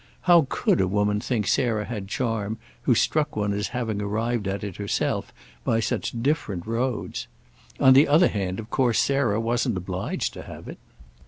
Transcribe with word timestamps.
How 0.21 0.47
could 0.49 0.81
a 0.81 0.87
woman 0.87 1.19
think 1.19 1.45
Sarah 1.45 1.85
had 1.85 2.07
charm 2.07 2.57
who 2.85 2.95
struck 2.95 3.35
one 3.35 3.53
as 3.53 3.67
having 3.67 4.01
arrived 4.01 4.47
at 4.47 4.63
it 4.63 4.77
herself 4.77 5.31
by 5.63 5.79
such 5.79 6.23
different 6.23 6.65
roads? 6.65 7.27
On 7.79 7.93
the 7.93 8.07
other 8.07 8.27
hand 8.29 8.59
of 8.59 8.71
course 8.71 8.97
Sarah 8.97 9.39
wasn't 9.39 9.77
obliged 9.77 10.33
to 10.33 10.41
have 10.41 10.67
it. 10.67 10.79